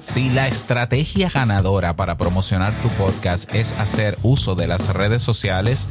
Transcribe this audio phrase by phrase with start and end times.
[0.00, 5.88] Si la estrategia ganadora para promocionar tu podcast es hacer uso de las redes sociales,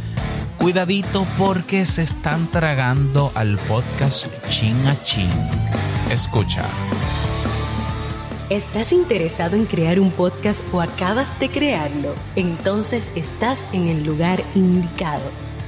[0.57, 5.29] cuidadito porque se están tragando al podcast chin a chin.
[6.09, 6.65] Escucha.
[8.49, 12.15] ¿Estás interesado en crear un podcast o acabas de crearlo?
[12.35, 15.48] Entonces estás en el lugar indicado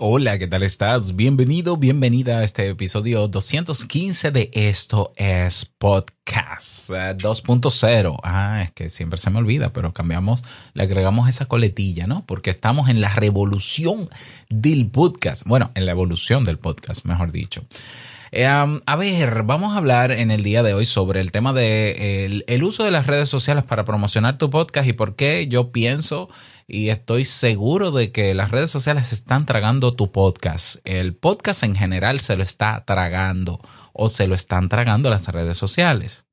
[0.00, 1.16] Hola, ¿qué tal estás?
[1.16, 8.14] Bienvenido, bienvenida a este episodio 215 de Esto es Podcast 2.0.
[8.14, 12.24] Eh, ah, es que siempre se me olvida, pero cambiamos, le agregamos esa coletilla, ¿no?
[12.26, 14.08] Porque estamos en la revolución
[14.48, 15.42] del podcast.
[15.46, 17.64] Bueno, en la evolución del podcast, mejor dicho.
[18.30, 22.44] Eh, a ver, vamos a hablar en el día de hoy sobre el tema de
[22.46, 26.28] el uso de las redes sociales para promocionar tu podcast y por qué yo pienso
[26.70, 30.76] y estoy seguro de que las redes sociales están tragando tu podcast.
[30.84, 33.58] El podcast en general se lo está tragando
[33.94, 36.26] o se lo están tragando las redes sociales.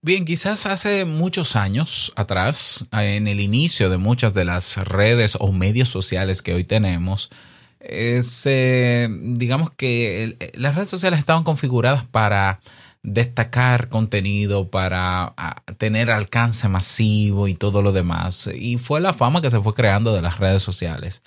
[0.00, 5.52] Bien, quizás hace muchos años atrás, en el inicio de muchas de las redes o
[5.52, 7.30] medios sociales que hoy tenemos,
[7.78, 12.60] digamos que las redes sociales estaban configuradas para
[13.04, 18.50] destacar contenido, para ah, tener alcance masivo y todo lo demás.
[18.52, 21.22] Y fue la fama que se fue creando de las redes sociales.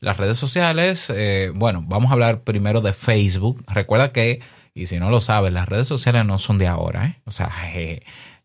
[0.00, 3.62] Las redes sociales, eh, bueno, vamos a hablar primero de Facebook.
[3.68, 4.40] Recuerda que,
[4.74, 7.06] y si no lo sabes, las redes sociales no son de ahora.
[7.06, 7.20] ¿eh?
[7.24, 7.50] O sea,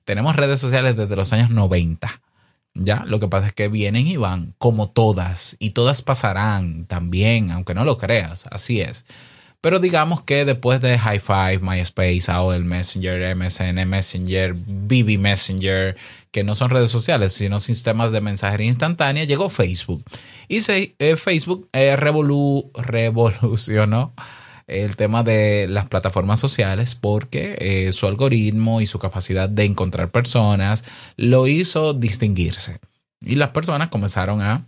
[0.03, 2.21] tenemos redes sociales desde los años 90.
[2.75, 7.51] Ya, lo que pasa es que vienen y van, como todas, y todas pasarán también,
[7.51, 9.05] aunque no lo creas, así es.
[9.65, 15.97] Pero digamos que después de High Five, MySpace, AOL Messenger, MSN Messenger, BB Messenger,
[16.29, 20.05] que no son redes sociales, sino sistemas de mensajería instantánea, llegó Facebook.
[20.47, 24.13] Y eh, Facebook eh, revolucionó
[24.67, 30.11] el tema de las plataformas sociales porque eh, su algoritmo y su capacidad de encontrar
[30.11, 30.85] personas
[31.17, 32.77] lo hizo distinguirse.
[33.19, 34.67] Y las personas comenzaron a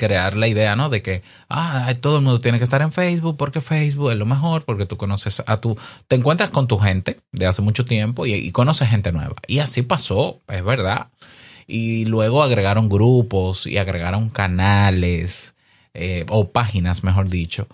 [0.00, 0.88] crear la idea, ¿no?
[0.88, 4.24] De que, ah, todo el mundo tiene que estar en Facebook porque Facebook es lo
[4.24, 5.76] mejor, porque tú conoces a tu,
[6.08, 9.36] te encuentras con tu gente de hace mucho tiempo y, conoces gente nueva.
[9.46, 11.08] Y así pasó, es verdad.
[11.66, 15.54] Y luego agregaron grupos y agregaron canales
[15.92, 17.68] eh, o páginas, mejor dicho.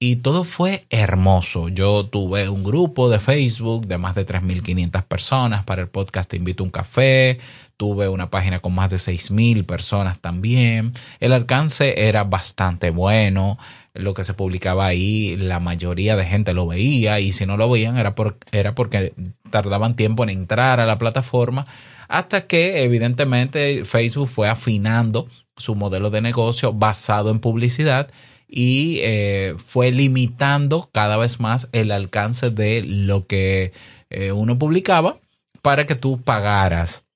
[0.00, 1.68] Y todo fue hermoso.
[1.68, 6.36] Yo tuve un grupo de Facebook de más de 3.500 personas para el podcast Te
[6.36, 7.38] invito a un café
[7.78, 10.92] tuve una página con más de 6.000 personas también.
[11.20, 13.56] El alcance era bastante bueno.
[13.94, 17.70] Lo que se publicaba ahí, la mayoría de gente lo veía y si no lo
[17.70, 19.14] veían era, por, era porque
[19.50, 21.66] tardaban tiempo en entrar a la plataforma
[22.08, 28.10] hasta que evidentemente Facebook fue afinando su modelo de negocio basado en publicidad
[28.48, 33.72] y eh, fue limitando cada vez más el alcance de lo que
[34.10, 35.18] eh, uno publicaba
[35.62, 37.07] para que tú pagaras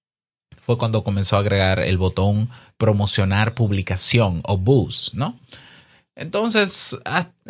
[0.62, 5.36] fue cuando comenzó a agregar el botón promocionar publicación o boost, ¿no?
[6.14, 6.96] Entonces,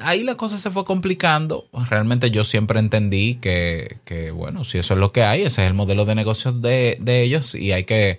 [0.00, 1.69] ahí la cosa se fue complicando.
[1.91, 5.69] Realmente yo siempre entendí que, que, bueno, si eso es lo que hay, ese es
[5.69, 8.19] el modelo de negocios de, de ellos y hay que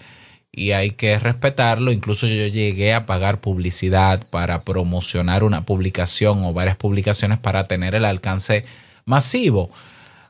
[0.52, 1.92] y hay que respetarlo.
[1.92, 7.96] Incluso yo llegué a pagar publicidad para promocionar una publicación o varias publicaciones para tener
[7.96, 8.64] el alcance
[9.06, 9.72] masivo.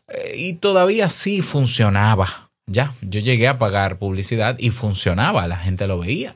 [0.07, 2.42] Eh, y todavía sí funcionaba.
[2.65, 6.35] Ya, yo llegué a pagar publicidad y funcionaba, la gente lo veía.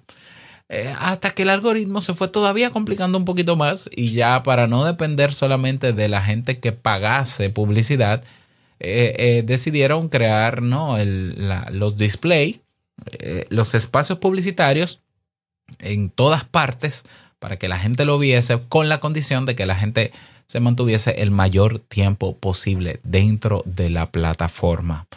[0.69, 4.67] Eh, hasta que el algoritmo se fue todavía complicando un poquito más y ya para
[4.67, 8.23] no depender solamente de la gente que pagase publicidad,
[8.79, 10.97] eh, eh, decidieron crear ¿no?
[11.71, 12.61] los display,
[13.49, 15.01] los espacios publicitarios
[15.79, 17.05] en todas partes
[17.39, 20.11] para que la gente lo viese con la condición de que la gente
[20.47, 25.07] se mantuviese el mayor tiempo posible dentro de la plataforma.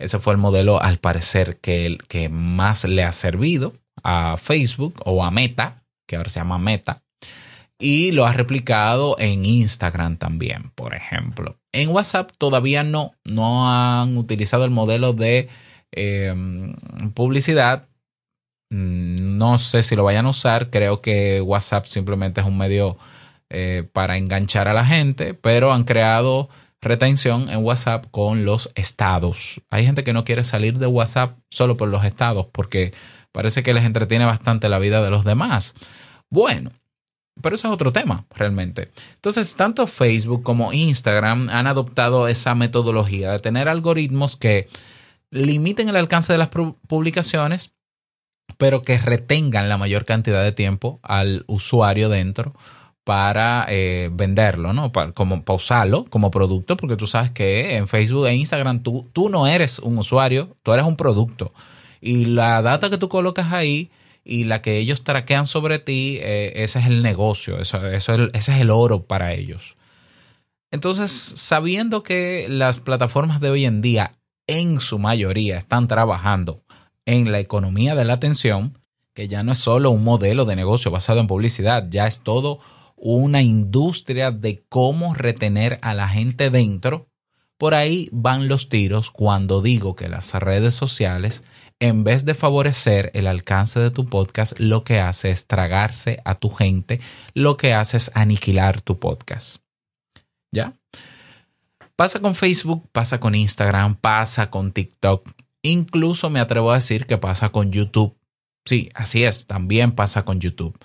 [0.00, 5.22] Ese fue el modelo, al parecer, que, que más le ha servido a Facebook o
[5.24, 7.02] a Meta, que ahora se llama Meta,
[7.78, 11.56] y lo ha replicado en Instagram también, por ejemplo.
[11.72, 15.48] En WhatsApp todavía no, no han utilizado el modelo de
[15.92, 16.74] em,
[17.14, 17.88] publicidad.
[18.70, 22.96] No sé si lo vayan a usar, creo que WhatsApp simplemente es un medio
[23.48, 26.48] eh, para enganchar a la gente, pero han creado
[26.82, 29.60] retención en WhatsApp con los estados.
[29.70, 32.94] Hay gente que no quiere salir de WhatsApp solo por los estados porque
[33.32, 35.74] parece que les entretiene bastante la vida de los demás.
[36.30, 36.70] Bueno,
[37.42, 38.90] pero eso es otro tema, realmente.
[39.14, 44.68] Entonces, tanto Facebook como Instagram han adoptado esa metodología de tener algoritmos que
[45.30, 47.74] limiten el alcance de las publicaciones,
[48.58, 52.54] pero que retengan la mayor cantidad de tiempo al usuario dentro
[53.04, 54.92] para eh, venderlo, ¿no?
[54.92, 59.28] Para, como, pausarlo como producto, porque tú sabes que en Facebook e Instagram tú, tú
[59.28, 61.52] no eres un usuario, tú eres un producto.
[62.00, 63.90] Y la data que tú colocas ahí
[64.24, 68.52] y la que ellos traquean sobre ti, eh, ese es el negocio, eso, eso ese
[68.52, 69.76] es el oro para ellos.
[70.70, 74.12] Entonces, sabiendo que las plataformas de hoy en día,
[74.46, 76.62] en su mayoría, están trabajando
[77.06, 78.78] en la economía de la atención,
[79.14, 82.60] que ya no es solo un modelo de negocio basado en publicidad, ya es todo
[83.00, 87.08] una industria de cómo retener a la gente dentro.
[87.58, 91.42] Por ahí van los tiros cuando digo que las redes sociales
[91.80, 96.34] en vez de favorecer el alcance de tu podcast, lo que hace es tragarse a
[96.34, 97.00] tu gente,
[97.32, 99.62] lo que hace es aniquilar tu podcast.
[100.52, 100.74] ¿Ya?
[101.96, 105.26] Pasa con Facebook, pasa con Instagram, pasa con TikTok,
[105.62, 108.14] incluso me atrevo a decir que pasa con YouTube.
[108.66, 110.78] Sí, así es, también pasa con YouTube.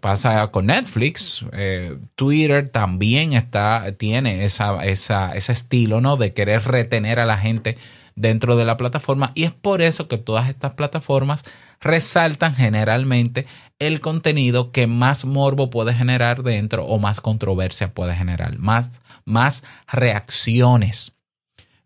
[0.00, 6.16] Pasa con Netflix, eh, Twitter también está, tiene esa, esa, ese estilo, ¿no?
[6.16, 7.76] De querer retener a la gente
[8.14, 11.44] dentro de la plataforma y es por eso que todas estas plataformas
[11.80, 13.46] resaltan generalmente
[13.78, 19.64] el contenido que más morbo puede generar dentro o más controversia puede generar, más, más
[19.90, 21.14] reacciones.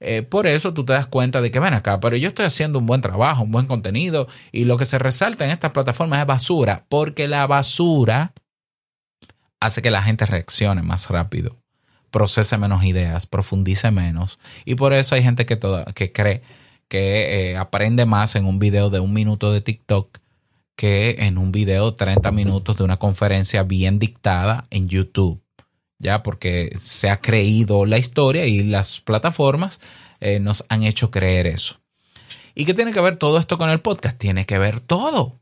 [0.04, 2.78] Eh, por eso tú te das cuenta de que ven acá, pero yo estoy haciendo
[2.78, 6.26] un buen trabajo, un buen contenido y lo que se resalta en estas plataformas es
[6.26, 8.34] basura, porque la basura
[9.60, 11.64] hace que la gente reaccione más rápido
[12.14, 14.38] procese menos ideas, profundice menos.
[14.64, 16.42] Y por eso hay gente que, toda, que cree
[16.86, 20.18] que eh, aprende más en un video de un minuto de TikTok
[20.76, 25.43] que en un video 30 minutos de una conferencia bien dictada en YouTube.
[25.98, 29.80] Ya, porque se ha creído la historia y las plataformas
[30.20, 31.80] eh, nos han hecho creer eso.
[32.54, 34.18] ¿Y qué tiene que ver todo esto con el podcast?
[34.18, 35.40] Tiene que ver todo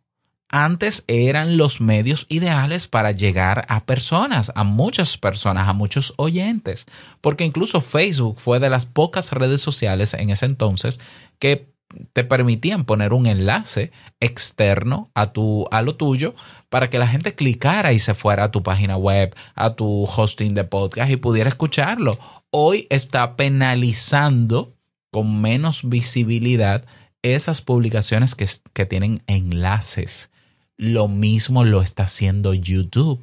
[0.53, 6.85] antes eran los medios ideales para llegar a personas, a muchas personas, a muchos oyentes,
[7.23, 11.01] porque incluso Facebook fue de las pocas redes sociales en ese entonces
[11.39, 11.72] que
[12.13, 16.35] te permitían poner un enlace externo a, tu, a lo tuyo
[16.69, 20.55] para que la gente clicara y se fuera a tu página web, a tu hosting
[20.55, 22.19] de podcast y pudiera escucharlo.
[22.51, 24.75] Hoy está penalizando
[25.11, 26.85] con menos visibilidad
[27.23, 30.31] esas publicaciones que, que tienen enlaces.
[30.77, 33.23] Lo mismo lo está haciendo YouTube.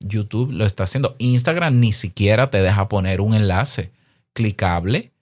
[0.00, 1.16] YouTube lo está haciendo.
[1.18, 3.90] Instagram ni siquiera te deja poner un enlace
[4.32, 5.12] clicable.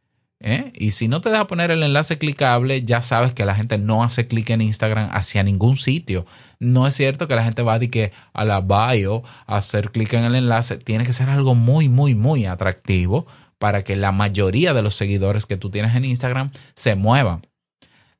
[0.41, 0.73] ¿Eh?
[0.75, 4.03] Y si no te deja poner el enlace clicable, ya sabes que la gente no
[4.03, 6.27] hace clic en Instagram hacia ningún sitio.
[6.59, 10.12] No es cierto que la gente va a, que a la bio a hacer clic
[10.15, 10.77] en el enlace.
[10.79, 13.27] Tiene que ser algo muy, muy, muy atractivo
[13.59, 17.43] para que la mayoría de los seguidores que tú tienes en Instagram se muevan.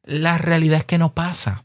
[0.03, 1.63] La realidad es que no pasa.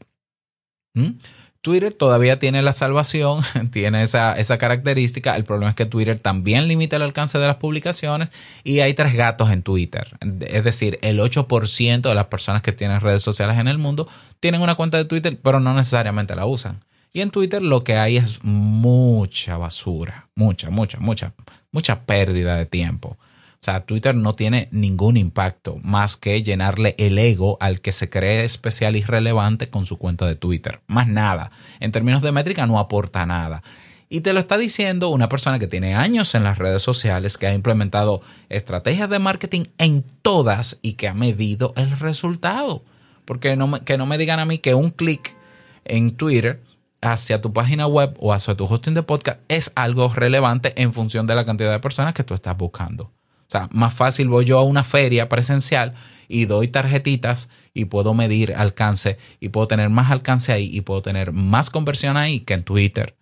[0.94, 1.12] ¿Mm?
[1.62, 5.36] Twitter todavía tiene la salvación, tiene esa, esa, característica.
[5.36, 8.30] El problema es que Twitter también limita el alcance de las publicaciones
[8.64, 10.18] y hay tres gatos en Twitter.
[10.40, 14.08] Es decir, el 8% de las personas que tienen redes sociales en el mundo
[14.40, 16.80] tienen una cuenta de Twitter, pero no necesariamente la usan.
[17.12, 21.32] Y en Twitter lo que hay es mucha basura, mucha, mucha, mucha,
[21.70, 23.18] mucha pérdida de tiempo.
[23.62, 28.10] O sea, Twitter no tiene ningún impacto más que llenarle el ego al que se
[28.10, 30.80] cree especial y relevante con su cuenta de Twitter.
[30.88, 31.52] Más nada.
[31.78, 33.62] En términos de métrica no aporta nada.
[34.08, 37.46] Y te lo está diciendo una persona que tiene años en las redes sociales, que
[37.46, 42.82] ha implementado estrategias de marketing en todas y que ha medido el resultado.
[43.24, 45.36] Porque no me, que no me digan a mí que un clic
[45.84, 46.60] en Twitter
[47.00, 51.28] hacia tu página web o hacia tu hosting de podcast es algo relevante en función
[51.28, 53.12] de la cantidad de personas que tú estás buscando.
[53.52, 55.92] Sea, más fácil voy yo a una feria presencial
[56.26, 61.02] y doy tarjetitas y puedo medir alcance y puedo tener más alcance ahí y puedo
[61.02, 63.14] tener más conversión ahí que en Twitter.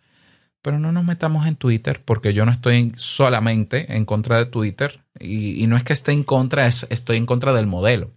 [0.63, 5.05] Pero no nos metamos en Twitter porque yo no estoy solamente en contra de Twitter
[5.19, 8.13] y, no es que esté en contra, es estoy en contra del modelo.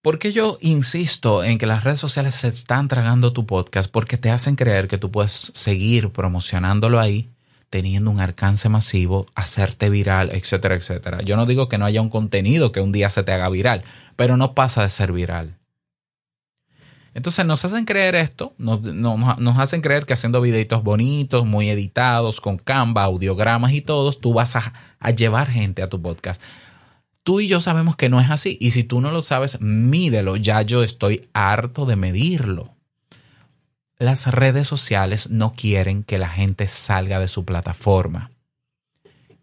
[0.00, 3.90] ¿Por qué yo insisto en que las redes sociales se están tragando tu podcast?
[3.90, 7.32] Porque te hacen creer que tú puedes seguir promocionándolo ahí
[7.70, 11.22] teniendo un alcance masivo, hacerte viral, etcétera, etcétera.
[11.22, 13.84] Yo no digo que no haya un contenido que un día se te haga viral,
[14.16, 15.56] pero no pasa de ser viral.
[17.14, 18.80] Entonces nos hacen creer esto, nos,
[19.58, 24.54] hacen creer que haciendo videitos bonitos, muy editados, con Canva, audiogramas y todos, tú vas
[24.56, 26.40] a llevar gente a tu podcast.
[27.28, 28.56] Tú y yo sabemos que no es así.
[28.58, 30.36] Y si tú no lo sabes, mídelo.
[30.36, 32.77] Ya yo estoy harto de medirlo.
[34.00, 38.30] Las redes sociales no quieren que la gente salga de su plataforma.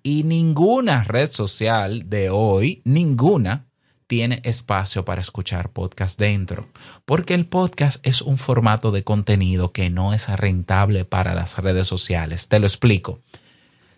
[0.02, 3.66] Y ninguna red social de hoy, ninguna,
[4.08, 6.70] tiene espacio para escuchar podcast dentro,
[7.04, 11.88] porque el podcast es un formato de contenido que no es rentable para las redes
[11.88, 12.48] sociales.
[12.48, 13.20] Te lo explico.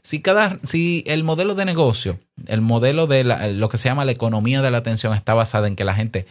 [0.01, 3.23] Si, cada, si el modelo de negocio, el modelo de
[3.53, 6.25] lo que se llama la economía de la atención está basada en que la gente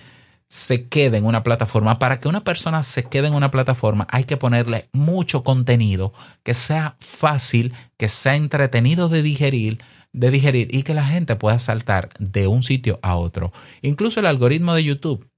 [0.48, 4.24] se quede en una plataforma, para que una persona se quede en una plataforma hay
[4.24, 6.12] que ponerle mucho contenido
[6.42, 11.58] que sea fácil, que sea entretenido de digerir, de digerir y que la gente pueda
[11.58, 13.52] saltar de un sitio a otro.
[13.82, 15.28] Incluso el algoritmo de YouTube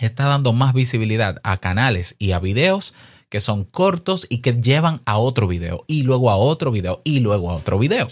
[0.00, 2.92] está dando más visibilidad a canales y a videos
[3.28, 7.20] que son cortos y que llevan a otro video y luego a otro video y
[7.20, 8.08] luego a otro video.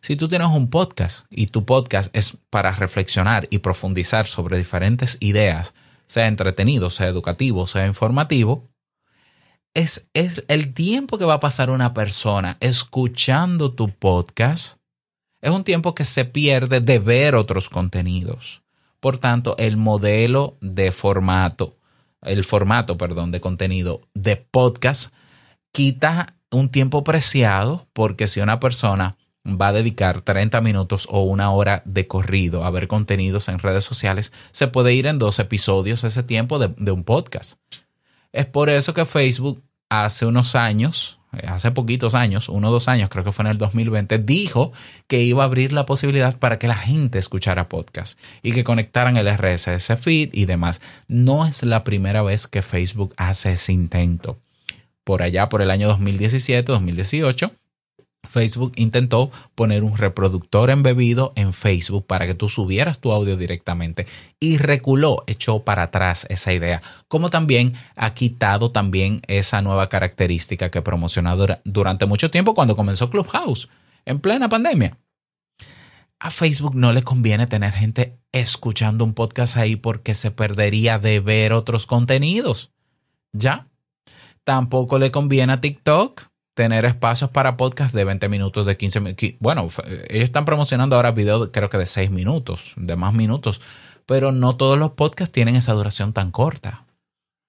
[0.00, 5.18] Si tú tienes un podcast y tu podcast es para reflexionar y profundizar sobre diferentes
[5.20, 5.74] ideas,
[6.06, 8.68] sea entretenido, sea educativo, sea informativo,
[9.74, 14.78] es, es el tiempo que va a pasar una persona escuchando tu podcast
[15.46, 18.62] es un tiempo que se pierde de ver otros contenidos.
[18.98, 21.76] Por tanto, el modelo de formato,
[22.22, 25.12] el formato, perdón, de contenido de podcast
[25.72, 31.50] quita un tiempo preciado porque si una persona va a dedicar 30 minutos o una
[31.52, 36.04] hora de corrido a ver contenidos en redes sociales, se puede ir en dos episodios
[36.04, 37.58] ese tiempo de, un podcast.
[38.32, 43.10] Es por eso que Facebook hace unos años hace poquitos años, uno o dos años,
[43.10, 44.72] creo que fue en el 2020, dijo
[45.06, 49.18] que iba a abrir la posibilidad para que la gente escuchara podcast y que conectaran
[49.18, 50.80] el RSS feed y demás.
[51.08, 54.38] No es la primera vez que Facebook hace ese intento.
[55.04, 57.52] Por allá, por el año 2017, 2018,
[58.26, 64.06] Facebook intentó poner un reproductor embebido en Facebook para que tú subieras tu audio directamente
[64.40, 70.70] y reculó, echó para atrás esa idea, como también ha quitado también esa nueva característica
[70.70, 73.68] que promocionó durante mucho tiempo cuando comenzó Clubhouse,
[74.04, 74.98] en plena pandemia.
[76.18, 81.20] A Facebook no le conviene tener gente escuchando un podcast ahí porque se perdería de
[81.20, 82.72] ver otros contenidos.
[83.32, 83.68] ¿Ya?
[84.44, 86.22] Tampoco le conviene a TikTok
[86.56, 89.28] tener espacios para podcast de 20 minutos, de 15 minutos.
[89.40, 89.68] Bueno,
[90.08, 93.60] ellos están promocionando ahora videos creo que de 6 minutos, de más minutos,
[94.06, 96.86] pero no todos los podcasts tienen esa duración tan corta.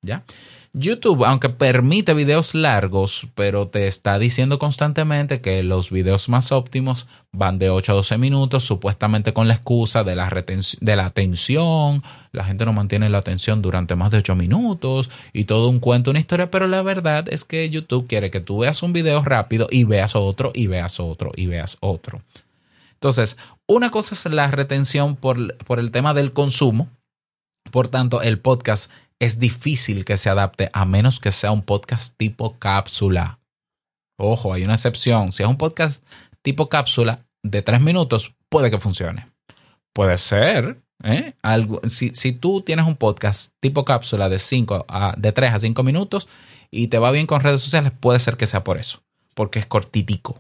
[0.02, 0.26] ¿Ya?
[0.74, 7.08] YouTube, aunque permite videos largos, pero te está diciendo constantemente que los videos más óptimos
[7.32, 12.04] van de 8 a 12 minutos, supuestamente con la excusa de la, de la atención.
[12.32, 16.12] La gente no mantiene la atención durante más de 8 minutos y todo un cuento,
[16.12, 19.68] una historia, pero la verdad es que YouTube quiere que tú veas un video rápido
[19.72, 22.22] y veas otro y veas otro y veas otro.
[22.94, 26.90] Entonces, una cosa es la retención por, por el tema del consumo.
[27.72, 32.16] Por tanto, el podcast es difícil que se adapte a menos que sea un podcast
[32.18, 33.40] tipo cápsula.
[34.20, 35.32] Ojo, hay una excepción.
[35.32, 36.04] Si es un podcast
[36.42, 39.28] tipo cápsula de tres minutos, puede que funcione.
[39.94, 40.82] Puede ser.
[41.04, 41.34] ¿eh?
[41.42, 45.60] Algo, si, si, tú tienes un podcast tipo cápsula de, cinco a, de 3 a
[45.60, 46.28] 5 minutos
[46.72, 49.66] y te va bien con redes sociales, puede ser que sea por eso, porque es
[49.66, 50.40] cortitico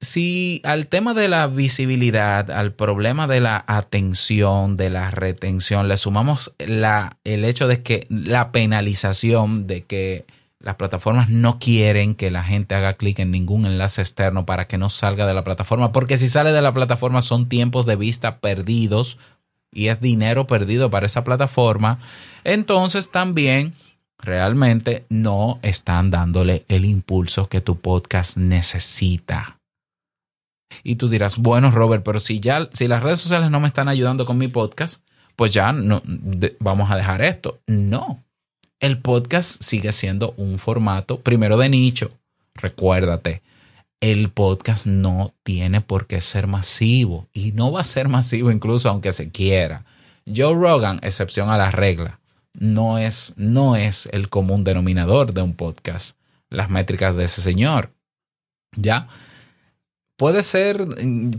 [0.00, 5.98] si al tema de la visibilidad, al problema de la atención, de la retención, le
[5.98, 10.24] sumamos la, el hecho de que la penalización de que
[10.58, 14.78] las plataformas no quieren que la gente haga clic en ningún enlace externo para que
[14.78, 18.38] no salga de la plataforma, porque si sale de la plataforma son tiempos de vista
[18.40, 19.18] perdidos
[19.70, 21.98] y es dinero perdido para esa plataforma,
[22.44, 23.74] entonces también
[24.18, 29.59] realmente no están dándole el impulso que tu podcast necesita.
[30.82, 33.88] Y tú dirás, bueno, Robert, pero si ya, si las redes sociales no me están
[33.88, 35.02] ayudando con mi podcast,
[35.36, 36.02] pues ya no,
[36.58, 37.60] vamos a dejar esto.
[37.66, 38.22] No.
[38.78, 42.10] El podcast sigue siendo un formato, primero de nicho.
[42.54, 43.42] Recuérdate,
[44.00, 48.88] el podcast no tiene por qué ser masivo y no va a ser masivo incluso
[48.88, 49.84] aunque se quiera.
[50.26, 52.20] Joe Rogan, excepción a la regla,
[52.54, 56.16] no es, no es el común denominador de un podcast.
[56.48, 57.92] Las métricas de ese señor.
[58.76, 59.08] ¿Ya?
[60.20, 60.86] Puede ser,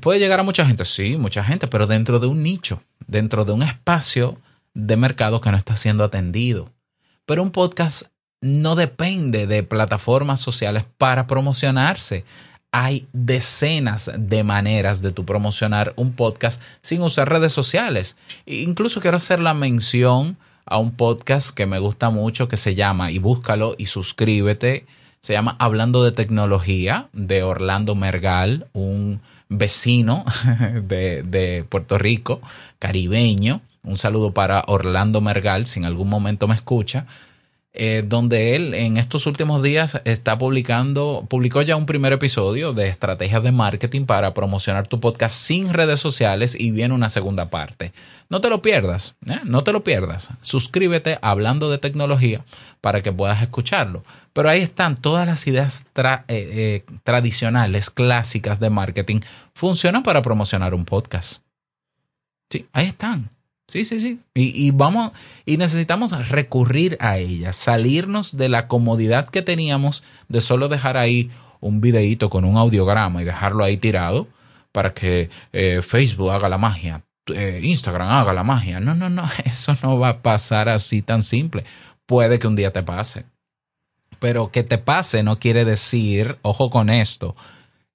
[0.02, 3.52] puede llegar a mucha gente, sí, mucha gente, pero dentro de un nicho, dentro de
[3.52, 4.40] un espacio
[4.74, 6.72] de mercado que no está siendo atendido.
[7.28, 8.08] Pero un podcast
[8.42, 12.26] no depende de plataformas sociales para promocionarse.
[12.72, 18.18] Hay decenas de maneras de tu promocionar un podcast sin usar redes sociales.
[18.48, 23.12] Incluso quiero hacer la mención a un podcast que me gusta mucho que se llama,
[23.12, 24.88] y búscalo y suscríbete,
[25.22, 30.26] se llama Hablando de Tecnología de Orlando Mergal, un vecino
[30.84, 32.42] de, de Puerto Rico,
[32.80, 33.62] caribeño.
[33.84, 37.06] Un saludo para Orlando Mergal, si en algún momento me escucha.
[37.74, 42.90] Eh, donde él en estos últimos días está publicando, publicó ya un primer episodio de
[42.90, 47.94] estrategias de marketing para promocionar tu podcast sin redes sociales y viene una segunda parte.
[48.28, 49.40] No te lo pierdas, ¿eh?
[49.46, 50.32] no te lo pierdas.
[50.42, 52.44] Suscríbete hablando de tecnología
[52.82, 54.04] para que puedas escucharlo.
[54.34, 55.86] Pero ahí están todas las ideas
[56.28, 59.20] eh, tradicionales, clásicas de marketing,
[59.54, 61.42] funcionan para promocionar un podcast.
[62.50, 63.30] Sí, ahí están.
[63.72, 64.20] Sí, sí, sí.
[64.34, 65.12] Y, vamos,
[65.46, 71.32] y necesitamos recurrir a ella, salirnos de la comodidad que teníamos de solo dejar ahí
[71.62, 74.28] un videíto con un audiograma y dejarlo ahí tirado
[74.74, 78.82] para que eh, Facebook haga la magia, eh, Instagram haga la magia.
[78.82, 81.64] No, no, no, eso no va a pasar así tan simple.
[82.06, 83.24] Puede que un día te pase.
[84.22, 87.36] Pero que te pase no quiere decir, ojo con esto,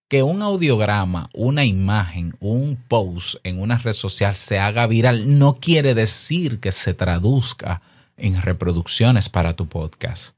[0.08, 5.54] que un audiograma, una imagen, un post en una red social se haga viral no
[5.60, 7.80] quiere decir que se traduzca
[8.16, 10.35] en reproducciones para tu podcast.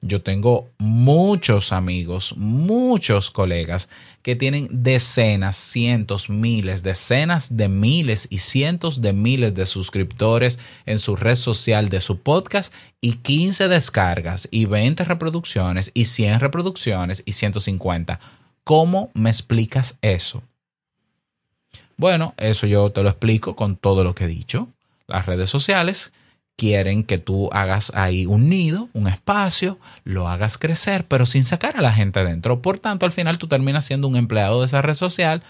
[0.00, 3.88] Yo tengo muchos amigos, muchos colegas
[4.22, 10.98] que tienen decenas, cientos, miles, decenas de miles y cientos de miles de suscriptores en
[10.98, 17.22] su red social de su podcast y 15 descargas y 20 reproducciones y 100 reproducciones
[17.26, 18.20] y 150
[18.68, 20.42] ¿Cómo me explicas eso?
[21.96, 24.68] Bueno, eso yo te lo explico con todo lo que he dicho.
[25.06, 26.12] Las redes sociales
[26.58, 31.76] quieren que tú hagas ahí un nido, un espacio, lo hagas crecer, pero sin sacar
[31.76, 32.60] a la gente dentro.
[32.60, 35.44] Por tanto, al final tú terminas siendo un empleado de esa red social,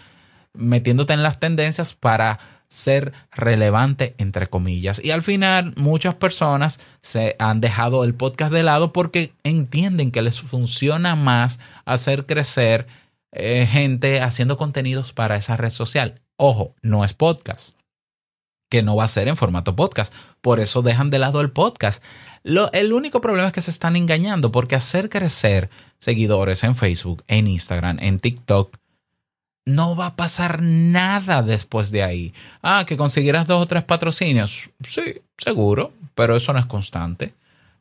[0.53, 2.39] metiéndote en las tendencias para
[2.69, 5.03] ser relevante, entre comillas.
[5.03, 10.21] Y al final muchas personas se han dejado el podcast de lado porque entienden que
[10.21, 12.87] les funciona más hacer crecer
[13.33, 16.21] eh, gente haciendo contenidos para esa red social.
[16.37, 17.78] Ojo, no es podcast,
[18.69, 20.13] que no va a ser en formato podcast.
[20.41, 22.03] Por eso dejan de lado el podcast.
[22.43, 27.25] Lo, el único problema es que se están engañando porque hacer crecer seguidores en Facebook,
[27.29, 28.77] en Instagram, en TikTok,
[29.65, 32.33] no va a pasar nada después de ahí.
[32.63, 34.71] Ah, que consiguieras dos o tres patrocinios.
[34.83, 37.35] Sí, seguro, pero eso no es constante.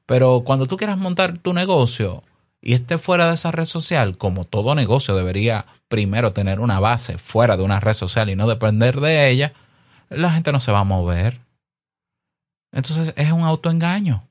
[0.06, 2.24] Pero cuando tú quieras montar tu negocio,
[2.62, 7.18] y esté fuera de esa red social, como todo negocio debería primero tener una base
[7.18, 9.54] fuera de una red social y no depender de ella,
[10.10, 11.40] la gente no se va a mover.
[12.72, 14.28] Entonces es un autoengaño.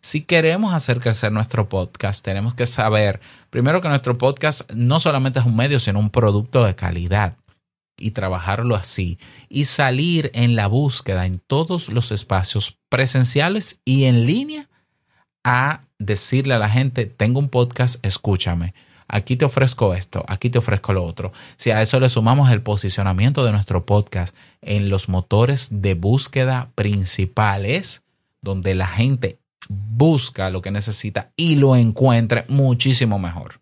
[0.00, 5.40] Si queremos hacer crecer nuestro podcast, tenemos que saber, primero que nuestro podcast no solamente
[5.40, 7.36] es un medio, sino un producto de calidad
[7.98, 14.26] y trabajarlo así y salir en la búsqueda en todos los espacios presenciales y en
[14.26, 14.68] línea
[15.44, 18.74] a decirle a la gente, tengo un podcast, escúchame.
[19.08, 21.32] Aquí te ofrezco esto, aquí te ofrezco lo otro.
[21.56, 26.70] Si a eso le sumamos el posicionamiento de nuestro podcast en los motores de búsqueda
[26.74, 28.02] principales,
[28.42, 29.38] donde la gente
[29.68, 33.60] busca lo que necesita y lo encuentre muchísimo mejor.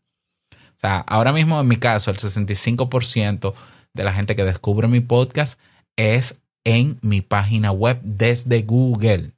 [0.52, 3.54] O sea, ahora mismo en mi caso, el 65%
[3.92, 5.60] de la gente que descubre mi podcast
[5.96, 9.32] es en mi página web desde Google.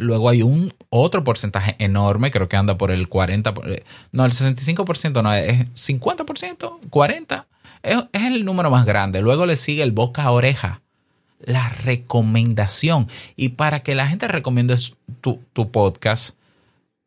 [0.00, 4.32] Luego hay un otro porcentaje enorme, creo que anda por el 40%, eh, no, el
[4.32, 7.44] 65% no, es 50%, 40%,
[7.82, 9.20] es, es el número más grande.
[9.20, 10.80] Luego le sigue el boca a oreja,
[11.38, 13.08] la recomendación.
[13.36, 14.76] Y para que la gente recomiende
[15.20, 16.36] tu, tu podcast,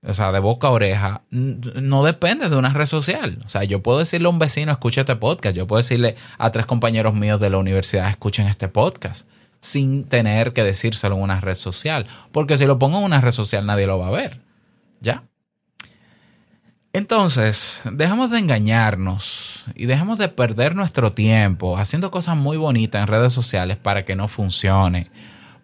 [0.05, 3.39] o sea, de boca a oreja, no depende de una red social.
[3.45, 5.55] O sea, yo puedo decirle a un vecino, escucha este podcast.
[5.55, 9.27] Yo puedo decirle a tres compañeros míos de la universidad, escuchen este podcast
[9.63, 12.05] sin tener que decírselo en una red social.
[12.33, 14.41] Porque si lo pongo en una red social nadie lo va a ver.
[14.99, 15.23] ¿Ya?
[16.91, 23.07] Entonces, dejamos de engañarnos y dejemos de perder nuestro tiempo haciendo cosas muy bonitas en
[23.07, 25.09] redes sociales para que no funcione.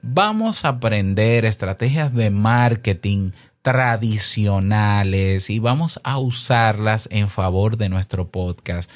[0.02, 3.32] Vamos a aprender estrategias de marketing
[3.62, 8.90] tradicionales y vamos a usarlas en favor de nuestro podcast.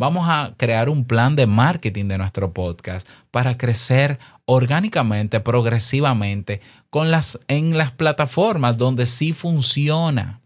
[0.00, 4.18] Vamos a crear un plan de marketing de nuestro podcast para crecer
[4.52, 6.60] orgánicamente, progresivamente,
[6.90, 10.40] con las, en las plataformas donde sí funciona.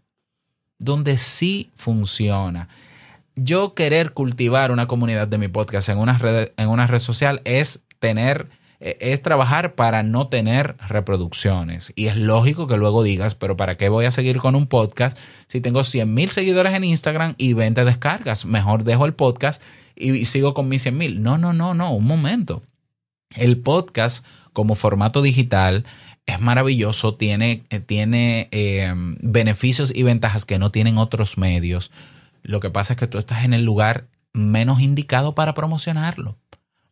[0.77, 2.69] Donde sí funciona.
[3.35, 7.41] Yo querer cultivar una comunidad de mi podcast en una red, en una red social
[7.45, 8.47] es tener
[8.79, 11.91] e, es trabajar para no tener reproducciones.
[11.95, 15.17] Y es lógico que luego digas, pero ¿para qué voy a seguir con un podcast
[15.47, 18.45] si tengo 100 mil seguidores en Instagram y 20 descargas?
[18.45, 19.63] Mejor dejo el podcast
[19.95, 21.23] y sigo con mis 100 mil.
[21.23, 22.61] No, no, no, no, un momento.
[23.29, 25.85] El podcast como formato digital
[26.25, 31.91] es maravilloso, tiene, eh, tiene eh, beneficios y ventajas que no tienen otros medios.
[32.41, 36.37] Lo que pasa es que tú estás en el lugar menos indicado para promocionarlo.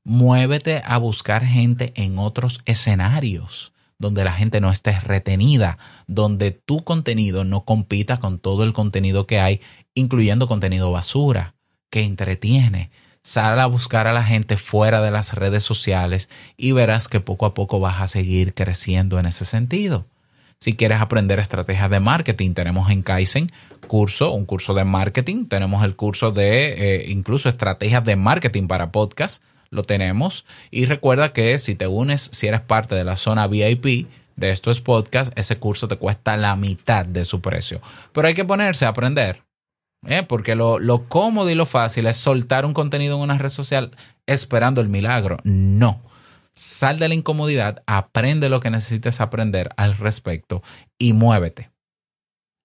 [0.04, 6.84] Muévete a buscar gente en otros escenarios donde la gente no esté retenida, donde tu
[6.84, 9.62] contenido no compita con todo el contenido que hay,
[9.96, 11.56] incluyendo contenido basura,
[11.90, 12.92] que entretiene.
[13.24, 17.46] Sal a buscar a la gente fuera de las redes sociales y verás que poco
[17.46, 20.06] a poco vas a seguir creciendo en ese sentido.
[20.60, 23.50] Si quieres aprender estrategias de marketing, tenemos en Kaizen
[23.88, 28.92] curso, un curso de marketing, tenemos el curso de eh, incluso estrategias de marketing para
[28.92, 30.46] podcast, lo tenemos.
[30.72, 34.82] Y recuerda que si te unes, si eres parte de la zona VIP de estos
[34.82, 37.82] podcasts, ese curso te cuesta la mitad de su precio.
[38.12, 39.42] Pero hay que ponerse a aprender.
[40.08, 40.24] ¿Eh?
[40.24, 43.92] Porque lo, lo cómodo y lo fácil es soltar un contenido en una red social
[44.26, 45.38] esperando el milagro.
[45.44, 46.02] No.
[46.56, 50.62] Sal de la incomodidad, aprende lo que necesites aprender al respecto
[50.98, 51.72] y muévete.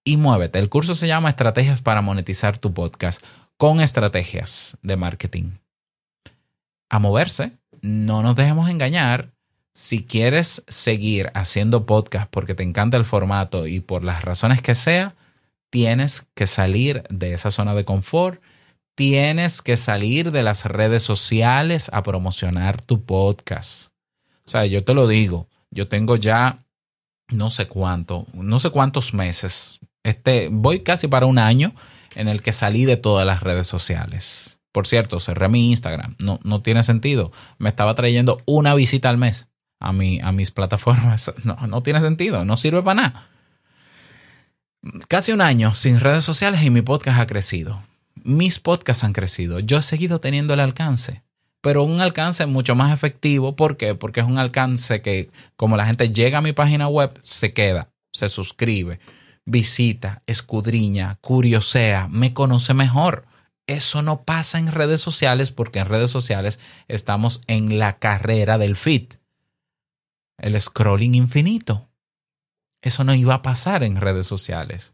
[0.03, 0.59] Y muévete.
[0.59, 3.23] El curso se llama Estrategias para monetizar tu podcast
[3.57, 5.51] con estrategias de marketing.
[6.89, 9.31] A moverse, no nos dejemos engañar.
[9.73, 14.75] Si quieres seguir haciendo podcast porque te encanta el formato y por las razones que
[14.75, 15.15] sea,
[15.69, 18.41] tienes que salir de esa zona de confort,
[18.95, 23.91] tienes que salir de las redes sociales a promocionar tu podcast.
[24.45, 26.65] O sea, yo te lo digo, yo tengo ya
[27.29, 31.73] no sé cuánto, no sé cuántos meses, este, voy casi para un año
[32.15, 34.59] en el que salí de todas las redes sociales.
[34.71, 37.31] Por cierto, cerré mi Instagram, no, no tiene sentido.
[37.57, 41.33] Me estaba trayendo una visita al mes a, mi, a mis plataformas.
[41.43, 43.28] No, no tiene sentido, no sirve para nada.
[45.09, 47.83] Casi un año sin redes sociales y mi podcast ha crecido.
[48.15, 49.59] Mis podcasts han crecido.
[49.59, 51.21] Yo he seguido teniendo el alcance,
[51.59, 53.57] pero un alcance mucho más efectivo.
[53.57, 53.95] ¿Por qué?
[53.95, 57.89] Porque es un alcance que, como la gente llega a mi página web, se queda,
[58.11, 59.01] se suscribe,
[59.43, 63.25] visita, escudriña, curiosea, me conoce mejor.
[63.67, 68.77] Eso no pasa en redes sociales porque en redes sociales estamos en la carrera del
[68.77, 69.15] fit,
[70.37, 71.88] el scrolling infinito.
[72.81, 74.93] Eso no iba a pasar en redes sociales.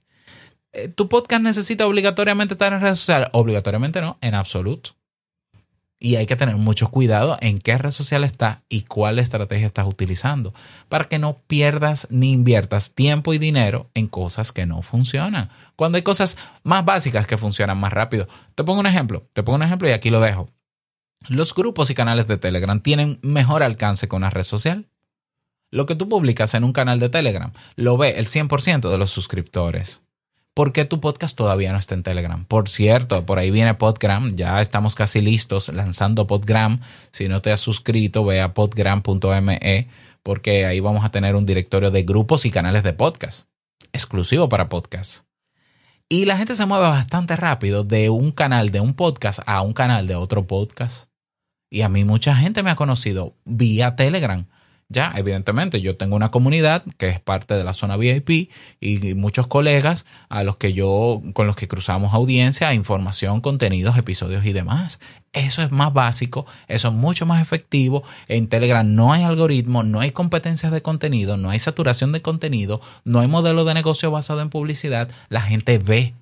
[0.72, 3.30] Eh, ¿Tu podcast necesita obligatoriamente estar en redes sociales?
[3.32, 4.92] Obligatoriamente no, en absoluto.
[5.98, 9.88] Y hay que tener mucho cuidado en qué red social está y cuál estrategia estás
[9.88, 10.54] utilizando
[10.90, 15.50] para que no pierdas ni inviertas tiempo y dinero en cosas que no funcionan.
[15.78, 18.28] Cuando hay cosas más básicas que funcionan más rápido.
[18.56, 20.50] Te pongo un ejemplo, te pongo un ejemplo y aquí lo dejo.
[21.30, 24.90] Los grupos y canales de Telegram tienen mejor alcance que una red social.
[25.76, 29.12] Lo que tú publicas en un canal de Telegram lo ve el 100% de los
[29.12, 30.06] suscriptores.
[30.54, 32.46] ¿Por qué tu podcast todavía no está en Telegram?
[32.46, 36.80] Por cierto, por ahí viene Podgram, ya estamos casi listos lanzando Podgram.
[37.12, 39.90] Si no te has suscrito, ve a podgram.me
[40.24, 43.50] porque ahí vamos a tener un directorio de grupos y canales de podcast,
[43.92, 45.26] exclusivo para podcast.
[46.08, 49.74] Y la gente se mueve bastante rápido de un canal de un podcast a un
[49.74, 51.10] canal de otro podcast.
[51.70, 54.48] Y a mí mucha gente me ha conocido vía Telegram
[54.88, 59.48] ya, evidentemente, yo tengo una comunidad que es parte de la zona VIP y muchos
[59.48, 65.00] colegas a los que yo, con los que cruzamos audiencia, información, contenidos, episodios y demás.
[65.34, 68.04] Eso es más básico, eso es mucho más efectivo.
[68.28, 72.80] En Telegram no hay algoritmo, no hay competencias de contenido, no hay saturación de contenido,
[73.04, 75.10] no hay modelo de negocio basado en publicidad.
[75.30, 76.14] La gente ve.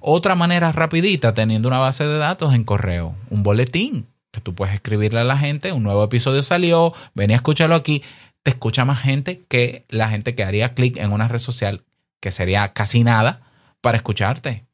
[0.00, 4.06] Otra manera rapidita, teniendo una base de datos en correo, un boletín
[4.40, 8.02] tú puedes escribirle a la gente, un nuevo episodio salió, ven a escucharlo aquí.
[8.42, 11.84] Te escucha más gente que la gente que haría clic en una red social,
[12.20, 13.42] que sería casi nada,
[13.80, 14.64] para escucharte.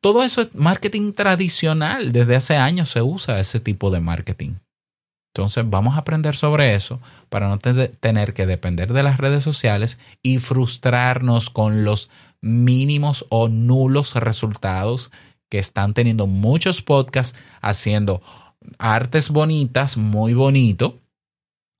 [0.00, 2.12] Todo eso es marketing tradicional.
[2.12, 4.54] Desde hace años se usa ese tipo de marketing.
[5.34, 9.98] Entonces vamos a aprender sobre eso para no tener que depender de las redes sociales
[10.22, 12.08] y frustrarnos con los
[12.40, 15.10] mínimos o nulos resultados
[15.48, 18.22] que están teniendo muchos podcasts haciendo
[18.78, 21.00] artes bonitas, muy bonito,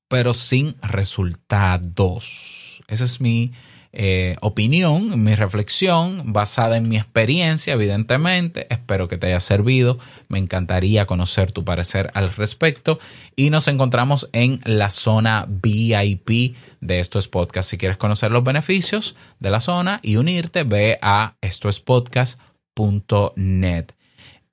[0.09, 2.83] pero sin resultados.
[2.89, 3.53] Esa es mi
[3.99, 8.67] eh, opinión, mi reflexión, basada en mi experiencia, evidentemente.
[8.69, 9.99] Espero que te haya servido.
[10.29, 12.99] Me encantaría conocer tu parecer al respecto.
[13.37, 17.71] Y nos encontramos en la zona VIP de estos podcasts.
[17.71, 22.39] Si quieres conocer los beneficios de la zona y unirte, ve a esto es podcast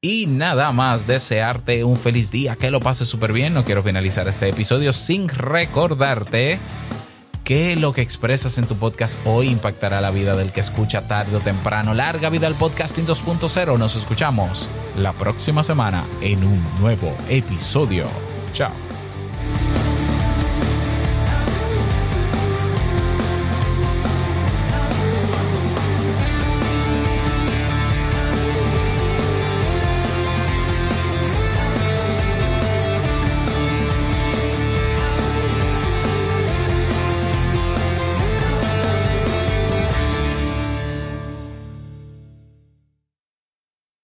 [0.02, 3.54] Y nada más, desearte un feliz día, que lo pases súper bien.
[3.54, 6.60] No quiero finalizar este episodio sin recordarte
[7.44, 11.36] que lo que expresas en tu podcast hoy impactará la vida del que escucha tarde
[11.38, 11.94] o temprano.
[11.94, 13.78] Larga vida al podcasting 2.0.
[13.78, 18.06] Nos escuchamos la próxima semana en un nuevo episodio.
[18.54, 18.93] Chao.